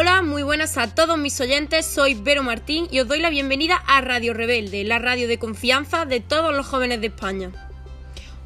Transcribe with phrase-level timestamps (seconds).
[0.00, 3.74] Hola, muy buenas a todos mis oyentes, soy Vero Martín y os doy la bienvenida
[3.84, 7.50] a Radio Rebelde, la radio de confianza de todos los jóvenes de España.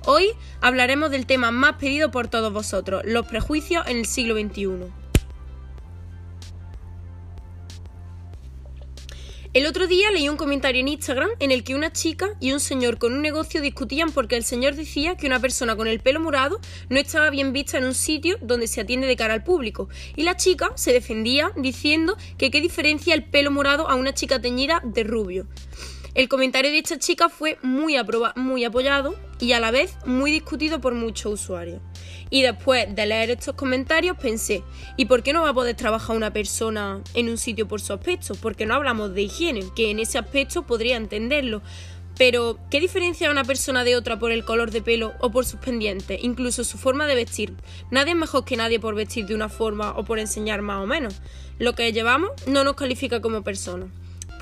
[0.06, 0.28] Hoy
[0.62, 5.01] hablaremos del tema más pedido por todos vosotros, los prejuicios en el siglo XXI.
[9.54, 12.60] El otro día leí un comentario en Instagram en el que una chica y un
[12.60, 16.20] señor con un negocio discutían porque el señor decía que una persona con el pelo
[16.20, 19.90] morado no estaba bien vista en un sitio donde se atiende de cara al público
[20.16, 24.40] y la chica se defendía diciendo que qué diferencia el pelo morado a una chica
[24.40, 25.46] teñida de rubio.
[26.14, 27.96] El comentario de esta chica fue muy,
[28.36, 31.80] muy apoyado y a la vez muy discutido por muchos usuarios.
[32.30, 34.62] Y después de leer estos comentarios pensé,
[34.96, 37.92] ¿y por qué no va a poder trabajar una persona en un sitio por su
[37.92, 38.36] aspecto?
[38.36, 41.60] Porque no hablamos de higiene, que en ese aspecto podría entenderlo.
[42.16, 45.58] Pero, ¿qué diferencia una persona de otra por el color de pelo o por sus
[45.58, 47.52] pendientes, incluso su forma de vestir?
[47.90, 50.86] Nadie es mejor que nadie por vestir de una forma o por enseñar más o
[50.86, 51.20] menos.
[51.58, 53.88] Lo que llevamos no nos califica como personas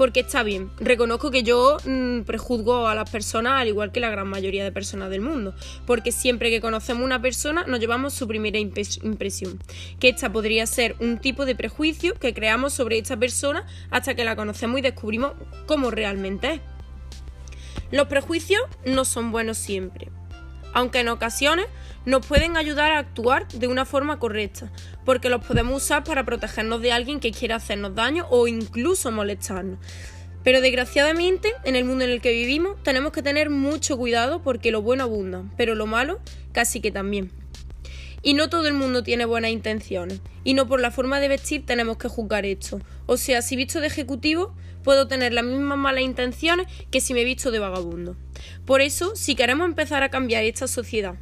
[0.01, 0.70] porque está bien.
[0.79, 4.73] Reconozco que yo mm, prejuzgo a las personas al igual que la gran mayoría de
[4.73, 9.59] personas del mundo, porque siempre que conocemos una persona nos llevamos su primera impresión,
[9.98, 14.25] que esta podría ser un tipo de prejuicio que creamos sobre esta persona hasta que
[14.25, 15.33] la conocemos y descubrimos
[15.67, 16.61] cómo realmente es.
[17.91, 20.09] Los prejuicios no son buenos siempre,
[20.73, 21.67] aunque en ocasiones
[22.07, 24.71] nos pueden ayudar a actuar de una forma correcta,
[25.05, 29.79] porque los podemos usar para protegernos de alguien que quiera hacernos daño o incluso molestarnos.
[30.43, 34.71] Pero desgraciadamente, en el mundo en el que vivimos, tenemos que tener mucho cuidado porque
[34.71, 36.21] lo bueno abunda, pero lo malo
[36.53, 37.31] casi que también.
[38.23, 41.65] Y no todo el mundo tiene buenas intenciones, y no por la forma de vestir
[41.67, 42.81] tenemos que juzgar esto.
[43.11, 47.25] O sea, si visto de ejecutivo, puedo tener las mismas malas intenciones que si me
[47.25, 48.16] visto de vagabundo.
[48.64, 51.16] Por eso, si queremos empezar a cambiar esta sociedad,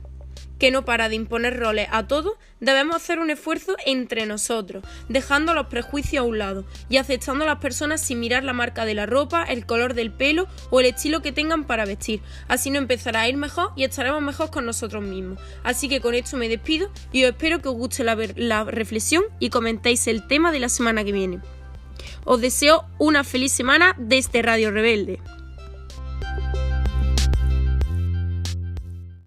[0.58, 5.54] que no para de imponer roles a todos, debemos hacer un esfuerzo entre nosotros, dejando
[5.54, 8.92] los prejuicios a un lado y aceptando a las personas sin mirar la marca de
[8.92, 12.20] la ropa, el color del pelo o el estilo que tengan para vestir.
[12.48, 15.38] Así nos empezará a ir mejor y estaremos mejor con nosotros mismos.
[15.64, 19.48] Así que con esto me despido y os espero que os guste la reflexión y
[19.48, 21.40] comentéis el tema de la semana que viene.
[22.24, 25.20] Os deseo una feliz semana desde Radio Rebelde.